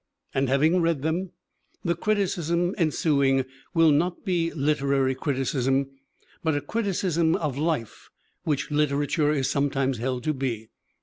[0.33, 1.29] And having read them
[1.83, 5.91] the criticism en suing will not be literary criticism
[6.43, 8.09] but a criticism of life
[8.43, 10.69] which literature is sometimes held to be.